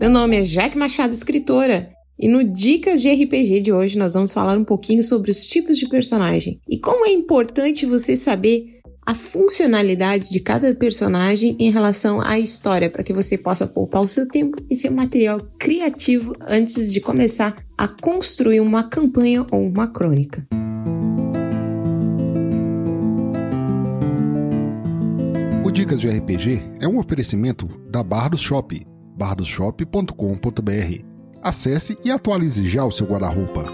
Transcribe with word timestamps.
Meu 0.00 0.08
nome 0.08 0.34
é 0.34 0.42
Jaque 0.42 0.78
Machado, 0.78 1.12
escritora, 1.12 1.90
e 2.18 2.26
no 2.26 2.42
Dicas 2.42 3.02
de 3.02 3.12
RPG 3.12 3.60
de 3.60 3.70
hoje 3.70 3.98
nós 3.98 4.14
vamos 4.14 4.32
falar 4.32 4.56
um 4.56 4.64
pouquinho 4.64 5.02
sobre 5.02 5.30
os 5.30 5.46
tipos 5.46 5.76
de 5.76 5.86
personagem. 5.86 6.58
E 6.66 6.78
como 6.78 7.04
é 7.04 7.10
importante 7.10 7.84
você 7.84 8.16
saber 8.16 8.80
a 9.06 9.12
funcionalidade 9.12 10.30
de 10.30 10.40
cada 10.40 10.74
personagem 10.74 11.54
em 11.60 11.70
relação 11.70 12.18
à 12.18 12.38
história, 12.38 12.88
para 12.88 13.02
que 13.02 13.12
você 13.12 13.36
possa 13.36 13.66
poupar 13.66 14.00
o 14.00 14.08
seu 14.08 14.26
tempo 14.26 14.56
e 14.70 14.74
seu 14.74 14.90
material 14.90 15.38
criativo 15.58 16.34
antes 16.48 16.90
de 16.94 17.00
começar 17.02 17.62
a 17.76 17.86
construir 17.86 18.60
uma 18.60 18.88
campanha 18.88 19.44
ou 19.50 19.60
uma 19.66 19.86
crônica. 19.86 20.46
O 25.62 25.70
Dicas 25.70 26.00
de 26.00 26.08
RPG 26.08 26.62
é 26.80 26.88
um 26.88 26.98
oferecimento 26.98 27.68
da 27.90 28.02
Bardos 28.02 28.40
Shop, 28.40 28.89
bardosshop.com.br. 29.20 31.04
Acesse 31.42 31.98
e 32.02 32.10
atualize 32.10 32.66
já 32.66 32.86
o 32.86 32.90
seu 32.90 33.06
guarda-roupa. 33.06 33.66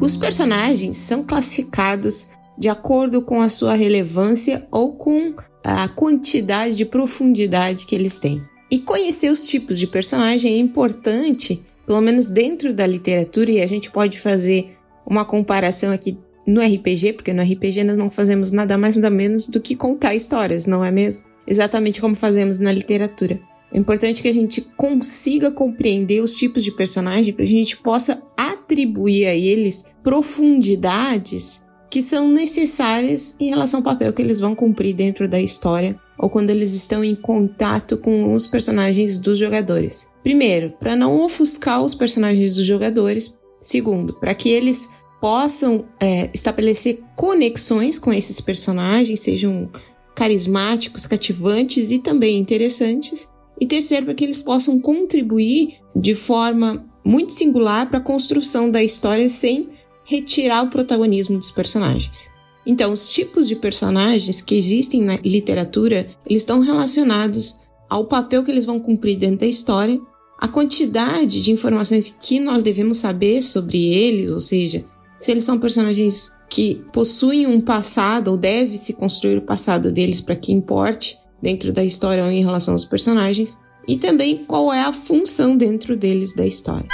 Os 0.00 0.16
personagens 0.16 0.96
são 0.96 1.22
classificados 1.22 2.30
de 2.56 2.70
acordo 2.70 3.20
com 3.20 3.42
a 3.42 3.50
sua 3.50 3.74
relevância 3.74 4.66
ou 4.70 4.94
com 4.94 5.34
a 5.62 5.86
quantidade 5.88 6.74
de 6.74 6.86
profundidade 6.86 7.84
que 7.84 7.94
eles 7.94 8.18
têm. 8.18 8.42
E 8.70 8.78
conhecer 8.78 9.30
os 9.30 9.46
tipos 9.46 9.78
de 9.78 9.86
personagem 9.86 10.54
é 10.54 10.58
importante, 10.58 11.62
pelo 11.86 12.00
menos 12.00 12.30
dentro 12.30 12.72
da 12.72 12.86
literatura, 12.86 13.50
e 13.50 13.60
a 13.60 13.66
gente 13.66 13.90
pode 13.90 14.18
fazer 14.18 14.76
uma 15.06 15.26
comparação 15.26 15.92
aqui 15.92 16.16
no 16.46 16.60
RPG, 16.60 17.14
porque 17.14 17.32
no 17.32 17.42
RPG 17.42 17.84
nós 17.84 17.96
não 17.96 18.10
fazemos 18.10 18.50
nada 18.50 18.76
mais 18.76 18.96
nada 18.96 19.10
menos 19.10 19.46
do 19.46 19.60
que 19.60 19.76
contar 19.76 20.14
histórias, 20.14 20.66
não 20.66 20.84
é 20.84 20.90
mesmo? 20.90 21.22
Exatamente 21.46 22.00
como 22.00 22.14
fazemos 22.14 22.58
na 22.58 22.72
literatura. 22.72 23.40
É 23.72 23.78
importante 23.78 24.20
que 24.20 24.28
a 24.28 24.34
gente 24.34 24.60
consiga 24.76 25.50
compreender 25.50 26.20
os 26.20 26.36
tipos 26.36 26.62
de 26.62 26.70
personagem 26.70 27.32
para 27.32 27.44
a 27.44 27.48
gente 27.48 27.76
possa 27.78 28.22
atribuir 28.36 29.26
a 29.26 29.34
eles 29.34 29.86
profundidades 30.02 31.62
que 31.90 32.02
são 32.02 32.30
necessárias 32.30 33.34
em 33.40 33.48
relação 33.48 33.80
ao 33.80 33.84
papel 33.84 34.12
que 34.12 34.22
eles 34.22 34.40
vão 34.40 34.54
cumprir 34.54 34.94
dentro 34.94 35.28
da 35.28 35.40
história 35.40 35.98
ou 36.18 36.30
quando 36.30 36.50
eles 36.50 36.72
estão 36.72 37.02
em 37.02 37.14
contato 37.14 37.96
com 37.96 38.34
os 38.34 38.46
personagens 38.46 39.18
dos 39.18 39.38
jogadores. 39.38 40.08
Primeiro, 40.22 40.72
para 40.78 40.94
não 40.94 41.20
ofuscar 41.20 41.82
os 41.82 41.94
personagens 41.94 42.54
dos 42.54 42.66
jogadores. 42.66 43.38
Segundo, 43.60 44.14
para 44.14 44.34
que 44.34 44.48
eles 44.48 44.88
possam 45.22 45.84
é, 46.00 46.28
estabelecer 46.34 47.00
conexões 47.14 47.96
com 47.96 48.12
esses 48.12 48.40
personagens, 48.40 49.20
sejam 49.20 49.70
carismáticos, 50.16 51.06
cativantes 51.06 51.92
e 51.92 52.00
também 52.00 52.40
interessantes. 52.40 53.30
E 53.60 53.64
terceiro, 53.64 54.06
para 54.06 54.14
que 54.14 54.24
eles 54.24 54.40
possam 54.40 54.80
contribuir 54.80 55.76
de 55.94 56.12
forma 56.16 56.84
muito 57.04 57.32
singular 57.32 57.88
para 57.88 57.98
a 57.98 58.02
construção 58.02 58.68
da 58.68 58.82
história 58.82 59.28
sem 59.28 59.70
retirar 60.04 60.64
o 60.64 60.70
protagonismo 60.70 61.38
dos 61.38 61.52
personagens. 61.52 62.28
Então, 62.66 62.90
os 62.90 63.12
tipos 63.12 63.46
de 63.46 63.54
personagens 63.54 64.40
que 64.40 64.56
existem 64.56 65.02
na 65.02 65.18
literatura, 65.18 66.10
eles 66.26 66.42
estão 66.42 66.58
relacionados 66.58 67.62
ao 67.88 68.06
papel 68.06 68.42
que 68.42 68.50
eles 68.50 68.66
vão 68.66 68.80
cumprir 68.80 69.16
dentro 69.18 69.38
da 69.38 69.46
história, 69.46 70.00
a 70.36 70.48
quantidade 70.48 71.40
de 71.40 71.52
informações 71.52 72.10
que 72.20 72.40
nós 72.40 72.64
devemos 72.64 72.98
saber 72.98 73.44
sobre 73.44 73.94
eles, 73.94 74.32
ou 74.32 74.40
seja, 74.40 74.84
se 75.22 75.30
eles 75.30 75.44
são 75.44 75.56
personagens 75.56 76.36
que 76.50 76.84
possuem 76.92 77.46
um 77.46 77.60
passado 77.60 78.32
ou 78.32 78.36
deve 78.36 78.76
se 78.76 78.92
construir 78.92 79.38
o 79.38 79.42
passado 79.42 79.92
deles 79.92 80.20
para 80.20 80.34
que 80.34 80.52
importe 80.52 81.16
dentro 81.40 81.72
da 81.72 81.84
história 81.84 82.24
ou 82.24 82.30
em 82.30 82.42
relação 82.42 82.74
aos 82.74 82.84
personagens, 82.84 83.56
e 83.86 83.96
também 83.96 84.44
qual 84.44 84.72
é 84.72 84.82
a 84.82 84.92
função 84.92 85.56
dentro 85.56 85.96
deles 85.96 86.34
da 86.34 86.44
história. 86.44 86.88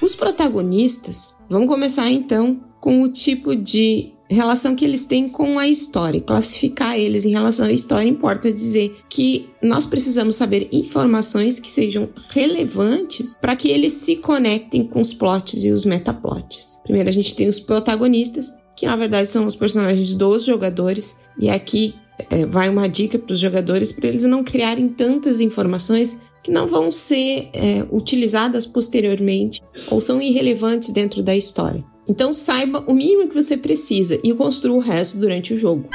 Os 0.00 0.14
protagonistas, 0.14 1.36
vamos 1.50 1.68
começar 1.68 2.10
então 2.10 2.64
com 2.80 3.02
o 3.02 3.12
tipo 3.12 3.54
de 3.54 4.14
relação 4.34 4.76
que 4.76 4.84
eles 4.84 5.04
têm 5.04 5.28
com 5.28 5.58
a 5.58 5.66
história. 5.66 6.20
Classificar 6.20 6.98
eles 6.98 7.24
em 7.24 7.30
relação 7.30 7.66
à 7.66 7.72
história 7.72 8.08
importa 8.08 8.52
dizer 8.52 8.96
que 9.08 9.48
nós 9.62 9.86
precisamos 9.86 10.36
saber 10.36 10.68
informações 10.72 11.58
que 11.58 11.70
sejam 11.70 12.08
relevantes 12.28 13.36
para 13.40 13.56
que 13.56 13.68
eles 13.68 13.92
se 13.94 14.16
conectem 14.16 14.84
com 14.84 15.00
os 15.00 15.14
plots 15.14 15.64
e 15.64 15.70
os 15.70 15.84
metaplots. 15.84 16.78
Primeiro 16.82 17.08
a 17.08 17.12
gente 17.12 17.34
tem 17.34 17.48
os 17.48 17.60
protagonistas, 17.60 18.52
que 18.76 18.86
na 18.86 18.96
verdade 18.96 19.28
são 19.28 19.46
os 19.46 19.54
personagens 19.54 20.14
dos 20.14 20.44
jogadores, 20.44 21.18
e 21.38 21.48
aqui 21.48 21.94
é, 22.30 22.44
vai 22.46 22.68
uma 22.68 22.88
dica 22.88 23.18
para 23.18 23.32
os 23.32 23.38
jogadores 23.38 23.92
para 23.92 24.08
eles 24.08 24.24
não 24.24 24.44
criarem 24.44 24.88
tantas 24.88 25.40
informações 25.40 26.20
que 26.42 26.50
não 26.50 26.66
vão 26.66 26.90
ser 26.90 27.48
é, 27.54 27.86
utilizadas 27.90 28.66
posteriormente 28.66 29.62
ou 29.90 30.00
são 30.00 30.20
irrelevantes 30.20 30.90
dentro 30.90 31.22
da 31.22 31.34
história. 31.34 31.82
Então 32.06 32.32
saiba 32.32 32.84
o 32.86 32.94
mínimo 32.94 33.28
que 33.28 33.34
você 33.34 33.56
precisa 33.56 34.18
e 34.22 34.32
construa 34.34 34.76
o 34.76 34.80
resto 34.80 35.18
durante 35.18 35.54
o 35.54 35.58
jogo. 35.58 35.88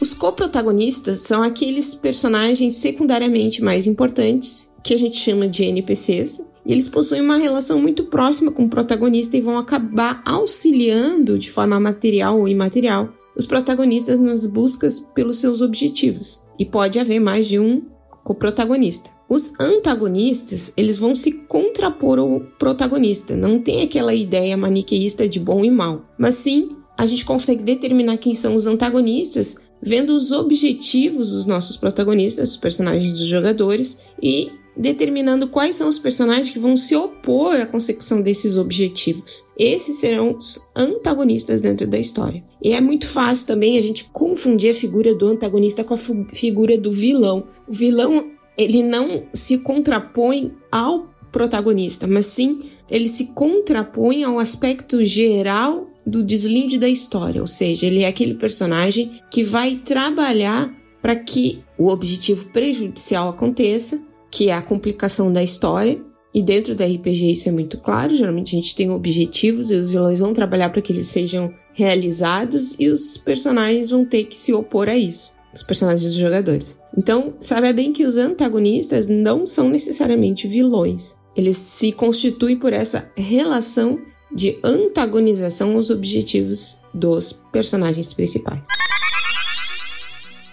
Os 0.00 0.12
coprotagonistas 0.12 1.20
são 1.20 1.42
aqueles 1.42 1.94
personagens 1.94 2.74
secundariamente 2.74 3.62
mais 3.62 3.86
importantes, 3.86 4.70
que 4.82 4.92
a 4.92 4.98
gente 4.98 5.16
chama 5.16 5.48
de 5.48 5.64
NPCs, 5.64 6.42
e 6.66 6.72
eles 6.72 6.88
possuem 6.88 7.20
uma 7.20 7.36
relação 7.36 7.78
muito 7.78 8.04
próxima 8.04 8.50
com 8.50 8.64
o 8.64 8.68
protagonista 8.68 9.36
e 9.36 9.40
vão 9.40 9.56
acabar 9.56 10.22
auxiliando 10.26 11.38
de 11.38 11.50
forma 11.50 11.78
material 11.78 12.38
ou 12.38 12.48
imaterial 12.48 13.12
os 13.36 13.46
protagonistas 13.46 14.18
nas 14.18 14.46
buscas 14.46 15.00
pelos 15.00 15.38
seus 15.38 15.60
objetivos. 15.60 16.42
E 16.58 16.64
pode 16.64 16.98
haver 16.98 17.18
mais 17.18 17.46
de 17.48 17.58
um 17.58 17.82
coprotagonista. 18.24 19.10
Os 19.28 19.52
antagonistas, 19.60 20.72
eles 20.76 20.98
vão 20.98 21.14
se 21.14 21.32
contrapor 21.46 22.18
ao 22.18 22.40
protagonista. 22.58 23.36
Não 23.36 23.60
tem 23.60 23.82
aquela 23.82 24.14
ideia 24.14 24.56
maniqueísta 24.56 25.28
de 25.28 25.38
bom 25.38 25.64
e 25.64 25.70
mal, 25.70 26.02
mas 26.18 26.34
sim 26.34 26.76
a 26.96 27.06
gente 27.06 27.24
consegue 27.24 27.62
determinar 27.62 28.16
quem 28.16 28.34
são 28.34 28.54
os 28.54 28.66
antagonistas 28.66 29.56
vendo 29.84 30.16
os 30.16 30.32
objetivos 30.32 31.30
dos 31.30 31.44
nossos 31.44 31.76
protagonistas, 31.76 32.52
os 32.52 32.56
personagens 32.56 33.12
dos 33.12 33.26
jogadores 33.26 33.98
e 34.22 34.50
determinando 34.76 35.48
quais 35.48 35.76
são 35.76 35.88
os 35.88 35.98
personagens 35.98 36.50
que 36.50 36.58
vão 36.58 36.76
se 36.76 36.96
opor 36.96 37.54
à 37.54 37.66
consecução 37.66 38.20
desses 38.20 38.56
objetivos. 38.56 39.44
Esses 39.56 39.96
serão 39.96 40.36
os 40.36 40.68
antagonistas 40.74 41.60
dentro 41.60 41.86
da 41.86 41.98
história. 41.98 42.44
E 42.62 42.72
é 42.72 42.80
muito 42.80 43.06
fácil 43.06 43.46
também 43.46 43.78
a 43.78 43.82
gente 43.82 44.04
confundir 44.12 44.70
a 44.70 44.74
figura 44.74 45.14
do 45.14 45.28
antagonista 45.28 45.84
com 45.84 45.94
a 45.94 45.98
figura 46.32 46.76
do 46.76 46.90
vilão. 46.90 47.46
O 47.68 47.72
vilão, 47.72 48.30
ele 48.58 48.82
não 48.82 49.24
se 49.32 49.58
contrapõe 49.58 50.52
ao 50.70 51.08
protagonista, 51.30 52.06
mas 52.06 52.26
sim 52.26 52.70
ele 52.90 53.08
se 53.08 53.26
contrapõe 53.26 54.24
ao 54.24 54.38
aspecto 54.38 55.02
geral 55.02 55.88
do 56.06 56.22
deslinde 56.22 56.78
da 56.78 56.88
história, 56.88 57.40
ou 57.40 57.46
seja, 57.46 57.86
ele 57.86 58.02
é 58.02 58.06
aquele 58.06 58.34
personagem 58.34 59.12
que 59.30 59.42
vai 59.42 59.76
trabalhar 59.76 60.70
para 61.00 61.16
que 61.16 61.64
o 61.78 61.88
objetivo 61.88 62.46
prejudicial 62.46 63.28
aconteça 63.28 64.02
que 64.34 64.48
é 64.48 64.52
a 64.52 64.60
complicação 64.60 65.32
da 65.32 65.42
história. 65.42 66.02
E 66.34 66.42
dentro 66.42 66.74
da 66.74 66.84
RPG 66.84 67.30
isso 67.30 67.48
é 67.48 67.52
muito 67.52 67.78
claro. 67.78 68.14
Geralmente 68.14 68.56
a 68.56 68.58
gente 68.58 68.74
tem 68.74 68.90
objetivos 68.90 69.70
e 69.70 69.76
os 69.76 69.90
vilões 69.90 70.18
vão 70.18 70.34
trabalhar 70.34 70.70
para 70.70 70.82
que 70.82 70.92
eles 70.92 71.06
sejam 71.06 71.54
realizados 71.72 72.74
e 72.78 72.88
os 72.88 73.16
personagens 73.16 73.90
vão 73.90 74.04
ter 74.04 74.24
que 74.24 74.36
se 74.36 74.52
opor 74.52 74.88
a 74.88 74.96
isso. 74.96 75.32
Os 75.54 75.62
personagens 75.62 76.10
dos 76.12 76.20
jogadores. 76.20 76.76
Então, 76.98 77.34
sabe 77.38 77.72
bem 77.72 77.92
que 77.92 78.04
os 78.04 78.16
antagonistas 78.16 79.06
não 79.06 79.46
são 79.46 79.68
necessariamente 79.68 80.48
vilões. 80.48 81.14
Eles 81.36 81.56
se 81.56 81.92
constituem 81.92 82.58
por 82.58 82.72
essa 82.72 83.08
relação 83.16 84.00
de 84.34 84.58
antagonização 84.64 85.76
aos 85.76 85.90
objetivos 85.90 86.80
dos 86.92 87.40
personagens 87.52 88.12
principais. 88.12 88.62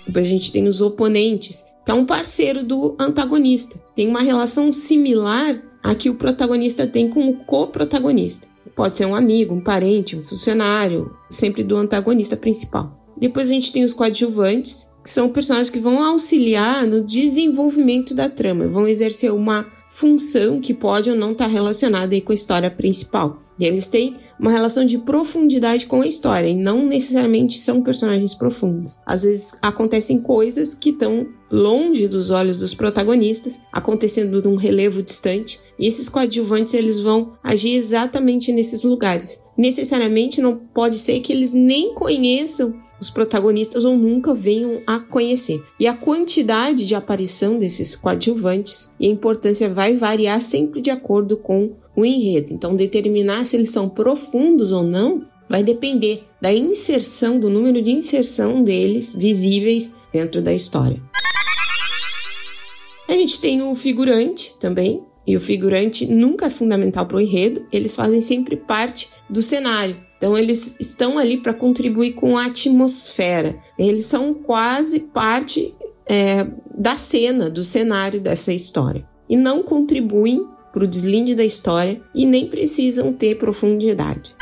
Depois 0.06 0.27
a 0.27 0.29
gente 0.29 0.51
tem 0.51 0.67
os 0.67 0.81
oponentes, 0.81 1.65
é 1.88 1.94
um 1.94 2.06
parceiro 2.06 2.63
do 2.63 2.95
antagonista. 3.00 3.81
Tem 3.95 4.07
uma 4.07 4.22
relação 4.22 4.72
similar 4.72 5.62
a 5.83 5.95
que 5.95 6.10
o 6.10 6.16
protagonista 6.16 6.86
tem 6.86 7.10
com 7.10 7.28
o 7.28 7.38
co-protagonista. 7.45 8.48
Pode 8.75 8.95
ser 8.95 9.06
um 9.06 9.16
amigo, 9.16 9.54
um 9.54 9.62
parente, 9.62 10.16
um 10.16 10.24
funcionário, 10.24 11.16
sempre 11.30 11.63
do 11.63 11.75
antagonista 11.75 12.38
principal. 12.38 12.98
Depois 13.18 13.50
a 13.50 13.54
gente 13.54 13.74
tem 13.74 13.83
os 13.83 13.94
coadjuvantes, 13.94 14.89
que 15.04 15.10
são 15.10 15.30
personagens 15.30 15.69
que 15.69 15.80
vão 15.80 16.04
auxiliar 16.04 16.88
no 16.88 17.04
desenvolvimento 17.04 18.16
da 18.16 18.30
trama, 18.30 18.68
vão 18.68 18.88
exercer 18.88 19.31
uma 19.31 19.68
função 19.89 20.60
que 20.60 20.74
pode 20.74 21.10
ou 21.10 21.16
não 21.16 21.31
estar 21.31 21.48
relacionada 21.48 22.19
com 22.22 22.31
a 22.31 22.36
história 22.36 22.72
principal. 22.72 23.40
E 23.61 23.65
eles 23.65 23.85
têm 23.85 24.17
uma 24.39 24.51
relação 24.51 24.83
de 24.83 24.97
profundidade 24.97 25.85
com 25.85 26.01
a 26.01 26.07
história 26.07 26.47
e 26.47 26.55
não 26.55 26.83
necessariamente 26.83 27.59
são 27.59 27.83
personagens 27.83 28.33
profundos. 28.33 28.97
Às 29.05 29.21
vezes 29.21 29.59
acontecem 29.61 30.19
coisas 30.19 30.73
que 30.73 30.89
estão 30.89 31.27
longe 31.51 32.07
dos 32.07 32.31
olhos 32.31 32.57
dos 32.57 32.73
protagonistas, 32.73 33.59
acontecendo 33.71 34.41
num 34.41 34.55
relevo 34.55 35.03
distante, 35.03 35.59
e 35.77 35.85
esses 35.85 36.09
coadjuvantes 36.09 36.73
eles 36.73 36.97
vão 36.97 37.33
agir 37.43 37.75
exatamente 37.75 38.51
nesses 38.51 38.83
lugares. 38.83 39.43
Necessariamente 39.55 40.41
não 40.41 40.55
pode 40.55 40.97
ser 40.97 41.19
que 41.19 41.31
eles 41.31 41.53
nem 41.53 41.93
conheçam 41.93 42.73
os 43.01 43.09
protagonistas 43.09 43.83
ou 43.83 43.98
nunca 43.98 44.33
venham 44.33 44.81
a 44.86 45.00
conhecer. 45.00 45.63
E 45.80 45.88
a 45.88 45.94
quantidade 45.94 46.86
de 46.86 46.94
aparição 46.94 47.57
desses 47.57 47.95
coadjuvantes 47.95 48.94
e 49.00 49.07
a 49.07 49.09
importância 49.09 49.68
vai 49.68 49.95
variar 49.95 50.39
sempre 50.39 50.80
de 50.80 50.92
acordo 50.92 51.36
com 51.36 51.71
o 51.95 52.06
enredo. 52.06 52.53
Então, 52.53 52.75
determinar 52.75 53.45
se 53.45 53.57
eles 53.57 53.71
são 53.71 53.89
profundos 53.89 54.71
ou 54.71 54.83
não 54.83 55.25
vai 55.50 55.63
depender 55.63 56.24
da 56.39 56.53
inserção, 56.53 57.39
do 57.39 57.50
número 57.50 57.81
de 57.81 57.92
inserção 57.92 58.63
deles 58.63 59.13
visíveis 59.13 59.94
dentro 60.13 60.42
da 60.42 60.54
história. 60.54 61.01
A 63.09 63.13
gente 63.13 63.42
tem 63.42 63.62
o 63.62 63.75
figurante 63.75 64.56
também, 64.57 65.04
e 65.27 65.36
o 65.36 65.42
figurante 65.42 66.07
nunca 66.07 66.45
é 66.45 66.50
fundamental 66.50 67.06
para 67.06 67.18
o 67.18 67.21
enredo, 67.21 67.65
eles 67.71 67.95
fazem 67.95 68.21
sempre 68.21 68.56
parte 68.56 69.09
do 69.30 69.42
cenário. 69.42 69.97
Então 70.21 70.38
eles 70.38 70.75
estão 70.79 71.18
ali 71.18 71.38
para 71.38 71.51
contribuir 71.51 72.12
com 72.12 72.38
a 72.38 72.45
atmosfera. 72.45 73.57
Eles 73.75 74.06
são 74.06 74.35
quase 74.35 75.00
parte 75.00 75.75
é, 76.07 76.45
da 76.77 76.95
cena, 76.95 77.50
do 77.50 77.63
cenário 77.63 78.21
dessa 78.21 78.53
história. 78.53 79.03
E 79.27 79.35
não 79.35 79.63
contribuem 79.63 80.45
para 80.71 80.83
o 80.83 80.88
deslinde 80.88 81.33
da 81.33 81.44
história 81.44 82.00
e 82.13 82.27
nem 82.27 82.47
precisam 82.47 83.12
ter 83.12 83.39
profundidade. 83.39 84.35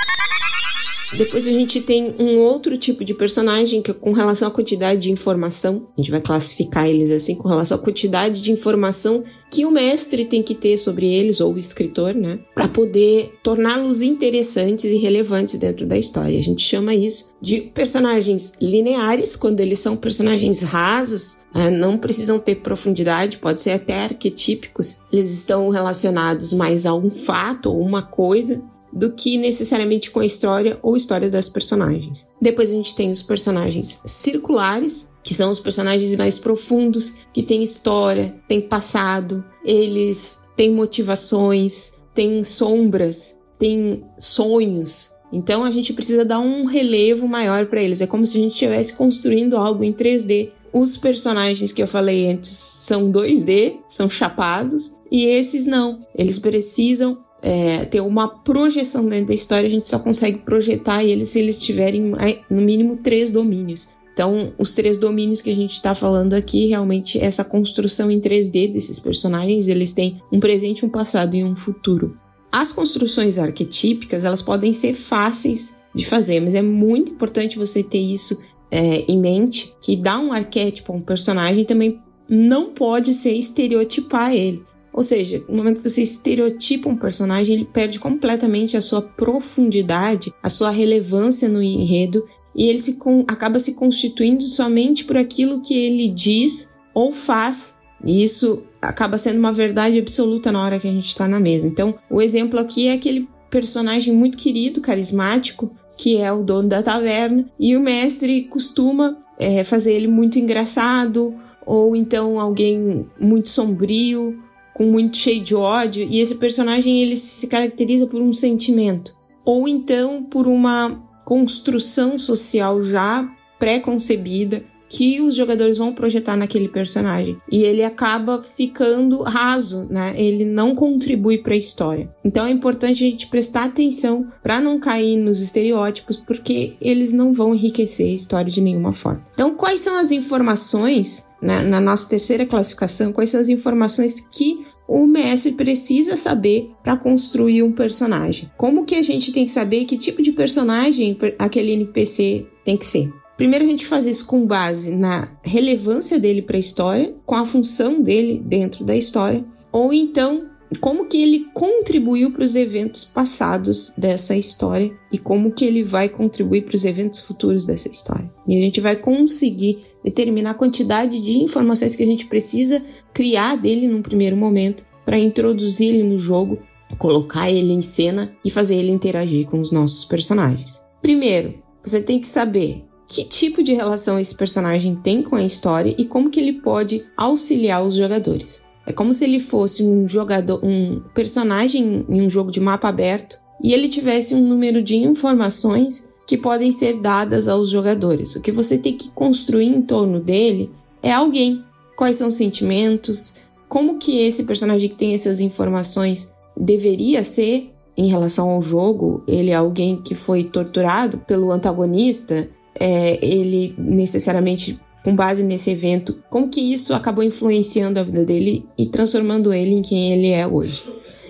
Depois 1.17 1.47
a 1.47 1.51
gente 1.51 1.81
tem 1.81 2.15
um 2.19 2.37
outro 2.39 2.77
tipo 2.77 3.03
de 3.03 3.13
personagem 3.13 3.81
que 3.81 3.91
é 3.91 3.93
com 3.93 4.11
relação 4.11 4.47
à 4.47 4.51
quantidade 4.51 5.01
de 5.01 5.11
informação, 5.11 5.87
a 5.97 6.01
gente 6.01 6.11
vai 6.11 6.21
classificar 6.21 6.87
eles 6.87 7.09
assim, 7.09 7.35
com 7.35 7.47
relação 7.47 7.77
à 7.77 7.81
quantidade 7.81 8.41
de 8.41 8.51
informação 8.51 9.23
que 9.51 9.65
o 9.65 9.71
mestre 9.71 10.25
tem 10.25 10.43
que 10.43 10.53
ter 10.53 10.77
sobre 10.77 11.11
eles, 11.11 11.41
ou 11.41 11.53
o 11.53 11.57
escritor, 11.57 12.13
né? 12.13 12.39
Para 12.53 12.67
poder 12.67 13.33
torná-los 13.43 14.01
interessantes 14.01 14.85
e 14.85 14.97
relevantes 14.97 15.55
dentro 15.55 15.87
da 15.87 15.97
história. 15.97 16.37
A 16.37 16.43
gente 16.43 16.61
chama 16.61 16.93
isso 16.93 17.33
de 17.41 17.61
personagens 17.61 18.53
lineares, 18.61 19.35
quando 19.35 19.59
eles 19.59 19.79
são 19.79 19.97
personagens 19.97 20.61
rasos, 20.61 21.37
né? 21.53 21.71
não 21.71 21.97
precisam 21.97 22.37
ter 22.37 22.55
profundidade, 22.55 23.39
pode 23.39 23.59
ser 23.59 23.71
até 23.71 24.03
arquetípicos. 24.03 24.97
Eles 25.11 25.31
estão 25.31 25.69
relacionados 25.69 26.53
mais 26.53 26.85
a 26.85 26.93
um 26.93 27.09
fato 27.09 27.71
ou 27.71 27.81
uma 27.81 28.03
coisa 28.03 28.61
do 28.91 29.11
que 29.11 29.37
necessariamente 29.37 30.11
com 30.11 30.19
a 30.19 30.25
história 30.25 30.79
ou 30.81 30.95
história 30.95 31.29
das 31.29 31.49
personagens. 31.49 32.27
Depois 32.41 32.71
a 32.71 32.75
gente 32.75 32.95
tem 32.95 33.11
os 33.11 33.21
personagens 33.21 34.01
circulares, 34.05 35.09
que 35.23 35.33
são 35.33 35.51
os 35.51 35.59
personagens 35.59 36.13
mais 36.15 36.39
profundos, 36.39 37.15
que 37.33 37.43
têm 37.43 37.63
história, 37.63 38.35
têm 38.47 38.61
passado, 38.61 39.43
eles 39.63 40.41
têm 40.55 40.73
motivações, 40.73 41.93
têm 42.13 42.43
sombras, 42.43 43.37
têm 43.57 44.03
sonhos. 44.17 45.11
Então 45.31 45.63
a 45.63 45.71
gente 45.71 45.93
precisa 45.93 46.25
dar 46.25 46.39
um 46.39 46.65
relevo 46.65 47.27
maior 47.27 47.67
para 47.67 47.81
eles. 47.81 48.01
É 48.01 48.07
como 48.07 48.25
se 48.25 48.37
a 48.37 48.41
gente 48.41 48.53
estivesse 48.53 48.93
construindo 48.93 49.55
algo 49.57 49.83
em 49.83 49.93
3D. 49.93 50.49
Os 50.73 50.97
personagens 50.97 51.71
que 51.71 51.81
eu 51.81 51.87
falei 51.87 52.29
antes 52.29 52.49
são 52.49 53.11
2D, 53.11 53.77
são 53.87 54.09
chapados, 54.09 54.93
e 55.11 55.25
esses 55.25 55.65
não. 55.65 56.05
Eles 56.15 56.37
precisam 56.37 57.17
é, 57.41 57.85
ter 57.85 58.01
uma 58.01 58.27
projeção 58.27 59.05
dentro 59.05 59.27
da 59.27 59.33
história, 59.33 59.67
a 59.67 59.71
gente 59.71 59.87
só 59.87 59.99
consegue 59.99 60.39
projetar 60.39 61.03
eles 61.03 61.29
se 61.29 61.39
eles 61.39 61.59
tiverem 61.59 62.11
no 62.49 62.61
mínimo 62.61 62.97
três 62.97 63.31
domínios. 63.31 63.89
Então, 64.13 64.53
os 64.57 64.75
três 64.75 64.97
domínios 64.97 65.41
que 65.41 65.49
a 65.49 65.55
gente 65.55 65.71
está 65.71 65.95
falando 65.95 66.33
aqui, 66.33 66.67
realmente, 66.67 67.17
essa 67.17 67.43
construção 67.43 68.11
em 68.11 68.19
3D 68.19 68.73
desses 68.73 68.99
personagens, 68.99 69.69
eles 69.69 69.93
têm 69.93 70.21
um 70.29 70.41
presente, 70.41 70.85
um 70.85 70.89
passado 70.89 71.35
e 71.35 71.43
um 71.43 71.55
futuro. 71.55 72.17
As 72.51 72.73
construções 72.73 73.37
arquetípicas, 73.37 74.25
elas 74.25 74.41
podem 74.41 74.73
ser 74.73 74.93
fáceis 74.93 75.73
de 75.95 76.05
fazer, 76.05 76.41
mas 76.41 76.53
é 76.53 76.61
muito 76.61 77.13
importante 77.13 77.57
você 77.57 77.81
ter 77.81 77.99
isso 77.99 78.37
é, 78.69 79.05
em 79.09 79.17
mente, 79.17 79.73
que 79.81 79.95
dar 79.95 80.19
um 80.19 80.33
arquétipo 80.33 80.91
a 80.91 80.95
um 80.95 81.01
personagem 81.01 81.63
também 81.63 82.01
não 82.27 82.73
pode 82.73 83.13
ser 83.13 83.31
estereotipar 83.31 84.33
ele. 84.33 84.63
Ou 84.93 85.03
seja, 85.03 85.43
no 85.47 85.57
momento 85.57 85.81
que 85.81 85.89
você 85.89 86.01
estereotipa 86.01 86.89
um 86.89 86.95
personagem, 86.95 87.55
ele 87.55 87.65
perde 87.65 87.99
completamente 87.99 88.75
a 88.75 88.81
sua 88.81 89.01
profundidade, 89.01 90.33
a 90.41 90.49
sua 90.49 90.71
relevância 90.71 91.47
no 91.47 91.61
enredo 91.61 92.25
e 92.55 92.67
ele 92.67 92.79
se 92.79 92.97
acaba 93.27 93.59
se 93.59 93.73
constituindo 93.73 94.43
somente 94.43 95.05
por 95.05 95.17
aquilo 95.17 95.61
que 95.61 95.73
ele 95.73 96.07
diz 96.07 96.73
ou 96.93 97.11
faz. 97.11 97.77
E 98.03 98.23
isso 98.23 98.63
acaba 98.81 99.17
sendo 99.17 99.39
uma 99.39 99.53
verdade 99.53 99.99
absoluta 99.99 100.51
na 100.51 100.63
hora 100.63 100.79
que 100.79 100.87
a 100.87 100.91
gente 100.91 101.07
está 101.07 101.27
na 101.27 101.39
mesa. 101.39 101.67
Então, 101.67 101.95
o 102.09 102.21
exemplo 102.21 102.59
aqui 102.59 102.87
é 102.87 102.93
aquele 102.93 103.27
personagem 103.49 104.13
muito 104.13 104.37
querido, 104.37 104.81
carismático, 104.81 105.71
que 105.97 106.17
é 106.17 106.31
o 106.31 106.43
dono 106.43 106.69
da 106.69 106.81
taverna, 106.81 107.49
e 107.59 107.75
o 107.75 107.81
mestre 107.81 108.43
costuma 108.43 109.17
é, 109.37 109.63
fazer 109.63 109.93
ele 109.93 110.07
muito 110.07 110.39
engraçado, 110.39 111.35
ou 111.65 111.95
então 111.95 112.39
alguém 112.39 113.05
muito 113.19 113.49
sombrio, 113.49 114.39
com 114.79 114.85
muito 114.85 115.17
cheio 115.17 115.43
de 115.43 115.53
ódio 115.53 116.07
e 116.09 116.21
esse 116.21 116.35
personagem 116.35 117.01
ele 117.01 117.17
se 117.17 117.45
caracteriza 117.47 118.07
por 118.07 118.21
um 118.21 118.31
sentimento 118.31 119.13
ou 119.43 119.67
então 119.67 120.23
por 120.23 120.47
uma 120.47 121.03
construção 121.25 122.17
social 122.17 122.81
já 122.81 123.29
pré-concebida 123.59 124.63
que 124.89 125.21
os 125.21 125.35
jogadores 125.35 125.77
vão 125.77 125.93
projetar 125.93 126.35
naquele 126.35 126.67
personagem 126.67 127.37
e 127.49 127.61
ele 127.63 127.83
acaba 127.83 128.43
ficando 128.43 129.21
raso, 129.21 129.87
né? 129.89 130.13
Ele 130.17 130.43
não 130.43 130.75
contribui 130.75 131.37
para 131.37 131.53
a 131.53 131.57
história. 131.57 132.09
Então 132.25 132.45
é 132.45 132.49
importante 132.49 133.05
a 133.05 133.09
gente 133.09 133.27
prestar 133.27 133.65
atenção 133.65 134.27
para 134.41 134.59
não 134.59 134.79
cair 134.79 135.15
nos 135.17 135.41
estereótipos, 135.41 136.17
porque 136.17 136.75
eles 136.81 137.13
não 137.13 137.33
vão 137.33 137.53
enriquecer 137.53 138.07
a 138.07 138.15
história 138.15 138.51
de 138.51 138.61
nenhuma 138.61 138.91
forma. 138.91 139.23
Então, 139.33 139.53
quais 139.53 139.79
são 139.79 139.97
as 139.97 140.11
informações 140.11 141.27
na, 141.41 141.61
na 141.61 141.79
nossa 141.79 142.09
terceira 142.09 142.45
classificação? 142.45 143.13
Quais 143.13 143.29
são 143.29 143.39
as 143.39 143.49
informações 143.49 144.19
que 144.19 144.65
o 144.89 145.05
mestre 145.05 145.51
precisa 145.51 146.15
saber 146.15 146.71
para 146.83 146.97
construir 146.97 147.61
um 147.61 147.71
personagem. 147.71 148.49
Como 148.57 148.85
que 148.85 148.95
a 148.95 149.03
gente 149.03 149.31
tem 149.31 149.45
que 149.45 149.51
saber 149.51 149.85
que 149.85 149.95
tipo 149.95 150.19
de 150.19 150.31
personagem 150.31 151.15
aquele 151.37 151.73
NPC 151.73 152.47
tem 152.65 152.75
que 152.75 152.85
ser? 152.85 153.13
Primeiro 153.39 153.63
a 153.63 153.67
gente 153.69 153.85
faz 153.85 154.05
isso 154.05 154.25
com 154.25 154.45
base 154.45 154.97
na 154.97 155.31
relevância 155.41 156.19
dele 156.19 156.41
para 156.41 156.57
a 156.57 156.59
história, 156.59 157.15
com 157.25 157.35
a 157.35 157.45
função 157.45 158.01
dele 158.01 158.43
dentro 158.45 158.83
da 158.83 158.93
história, 158.93 159.45
ou 159.71 159.93
então 159.93 160.49
como 160.81 161.05
que 161.05 161.23
ele 161.23 161.45
contribuiu 161.53 162.33
para 162.33 162.43
os 162.43 162.53
eventos 162.53 163.05
passados 163.05 163.93
dessa 163.97 164.35
história 164.35 164.91
e 165.09 165.17
como 165.17 165.53
que 165.53 165.63
ele 165.63 165.85
vai 165.85 166.09
contribuir 166.09 166.65
para 166.65 166.75
os 166.75 166.83
eventos 166.83 167.21
futuros 167.21 167.65
dessa 167.65 167.87
história. 167.87 168.29
E 168.45 168.57
a 168.57 168.61
gente 168.61 168.81
vai 168.81 168.97
conseguir 168.97 169.85
determinar 170.03 170.49
a 170.49 170.55
quantidade 170.55 171.21
de 171.21 171.37
informações 171.37 171.95
que 171.95 172.03
a 172.03 172.05
gente 172.05 172.25
precisa 172.25 172.83
criar 173.13 173.55
dele 173.55 173.87
num 173.87 174.01
primeiro 174.01 174.35
momento 174.35 174.83
para 175.05 175.17
introduzir 175.17 175.95
ele 175.95 176.03
no 176.03 176.17
jogo, 176.17 176.59
colocar 176.97 177.49
ele 177.49 177.71
em 177.71 177.81
cena 177.81 178.35
e 178.43 178.51
fazer 178.51 178.75
ele 178.75 178.91
interagir 178.91 179.47
com 179.47 179.61
os 179.61 179.71
nossos 179.71 180.03
personagens. 180.03 180.81
Primeiro, 181.01 181.63
você 181.81 182.01
tem 182.01 182.19
que 182.19 182.27
saber 182.27 182.88
que 183.09 183.23
tipo 183.23 183.63
de 183.63 183.73
relação 183.73 184.19
esse 184.19 184.35
personagem 184.35 184.95
tem 184.95 185.23
com 185.23 185.35
a 185.35 185.43
história 185.43 185.95
e 185.97 186.05
como 186.05 186.29
que 186.29 186.39
ele 186.39 186.53
pode 186.53 187.03
auxiliar 187.17 187.83
os 187.83 187.95
jogadores. 187.95 188.63
É 188.85 188.93
como 188.93 189.13
se 189.15 189.23
ele 189.23 189.39
fosse 189.39 189.83
um 189.83 190.07
jogador, 190.07 190.63
um 190.63 191.01
personagem 191.13 192.05
em 192.07 192.21
um 192.21 192.29
jogo 192.29 192.51
de 192.51 192.59
mapa 192.59 192.87
aberto 192.87 193.41
e 193.63 193.73
ele 193.73 193.89
tivesse 193.89 194.35
um 194.35 194.47
número 194.47 194.81
de 194.83 194.95
informações 194.95 196.07
que 196.27 196.37
podem 196.37 196.71
ser 196.71 197.01
dadas 197.01 197.47
aos 197.47 197.69
jogadores. 197.69 198.35
O 198.35 198.41
que 198.41 198.51
você 198.51 198.77
tem 198.77 198.95
que 198.95 199.09
construir 199.09 199.65
em 199.65 199.81
torno 199.81 200.19
dele 200.19 200.71
é 201.01 201.11
alguém. 201.11 201.63
Quais 201.97 202.15
são 202.15 202.27
os 202.27 202.35
sentimentos? 202.35 203.33
Como 203.67 203.97
que 203.97 204.19
esse 204.19 204.43
personagem 204.43 204.87
que 204.87 204.95
tem 204.95 205.15
essas 205.15 205.39
informações 205.39 206.31
deveria 206.55 207.23
ser 207.23 207.73
em 207.97 208.07
relação 208.07 208.51
ao 208.51 208.61
jogo? 208.61 209.23
Ele 209.27 209.49
é 209.49 209.55
alguém 209.55 209.99
que 209.99 210.13
foi 210.13 210.43
torturado 210.43 211.17
pelo 211.17 211.51
antagonista? 211.51 212.49
É, 212.75 213.19
ele 213.25 213.75
necessariamente 213.77 214.79
com 215.03 215.15
base 215.15 215.43
nesse 215.43 215.71
evento, 215.71 216.21
como 216.29 216.49
que 216.49 216.61
isso 216.61 216.93
acabou 216.93 217.23
influenciando 217.23 217.99
a 217.99 218.03
vida 218.03 218.25
dele 218.25 218.65
e 218.77 218.85
transformando 218.87 219.53
ele 219.53 219.75
em 219.75 219.81
quem 219.81 220.13
ele 220.13 220.29
é 220.29 220.45
hoje. 220.45 220.83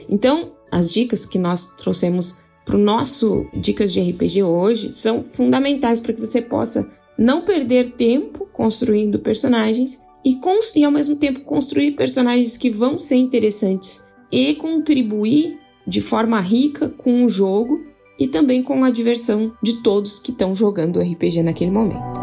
Então, 0.10 0.52
as 0.72 0.92
dicas 0.92 1.26
que 1.26 1.38
nós 1.38 1.68
trouxemos 1.78 2.40
para 2.66 2.76
o 2.76 2.80
nosso 2.80 3.48
Dicas 3.56 3.92
de 3.92 4.00
RPG 4.00 4.44
hoje 4.44 4.94
são 4.94 5.24
fundamentais 5.24 6.00
para 6.00 6.14
que 6.14 6.20
você 6.20 6.42
possa 6.42 6.90
não 7.18 7.42
perder 7.42 7.92
tempo 7.92 8.48
construindo 8.54 9.20
personagens 9.20 10.00
e, 10.24 10.40
e 10.76 10.84
ao 10.84 10.92
mesmo 10.92 11.16
tempo 11.16 11.42
construir 11.42 11.92
personagens 11.92 12.58
que 12.58 12.70
vão 12.70 12.98
ser 12.98 13.16
interessantes 13.16 14.08
e 14.32 14.54
contribuir 14.56 15.60
de 15.88 16.02
forma 16.02 16.40
rica 16.40 16.90
com 16.90 17.26
o 17.26 17.30
jogo 17.30 17.89
e 18.20 18.28
também 18.28 18.62
com 18.62 18.84
a 18.84 18.90
diversão 18.90 19.54
de 19.64 19.82
todos 19.82 20.20
que 20.20 20.32
estão 20.32 20.56
jogando 20.56 21.00
RPG 21.00 21.42
naquele 21.42 21.72
momento. 21.72 22.20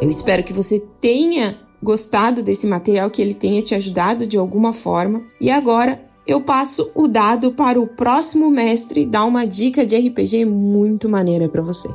Eu 0.00 0.10
espero 0.10 0.42
que 0.42 0.52
você 0.52 0.80
tenha 1.00 1.60
gostado 1.80 2.42
desse 2.42 2.66
material, 2.66 3.08
que 3.08 3.22
ele 3.22 3.34
tenha 3.34 3.62
te 3.62 3.74
ajudado 3.74 4.26
de 4.26 4.36
alguma 4.36 4.72
forma. 4.72 5.22
E 5.40 5.50
agora 5.50 6.02
eu 6.26 6.40
passo 6.40 6.90
o 6.94 7.08
dado 7.08 7.52
para 7.52 7.80
o 7.80 7.86
próximo 7.86 8.50
mestre 8.50 9.06
dar 9.06 9.24
uma 9.24 9.44
dica 9.44 9.86
de 9.86 9.96
RPG 9.96 10.44
muito 10.44 11.08
maneira 11.08 11.48
para 11.48 11.62
você. 11.62 11.88